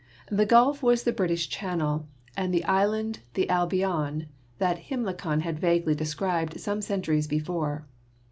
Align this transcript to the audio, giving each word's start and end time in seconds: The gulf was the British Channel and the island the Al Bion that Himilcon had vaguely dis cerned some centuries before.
The 0.31 0.47
gulf 0.47 0.81
was 0.81 1.03
the 1.03 1.13
British 1.13 1.47
Channel 1.47 2.07
and 2.35 2.51
the 2.51 2.65
island 2.65 3.19
the 3.35 3.47
Al 3.51 3.67
Bion 3.67 4.29
that 4.57 4.85
Himilcon 4.89 5.41
had 5.41 5.59
vaguely 5.59 5.93
dis 5.93 6.15
cerned 6.15 6.59
some 6.59 6.81
centuries 6.81 7.27
before. 7.27 7.85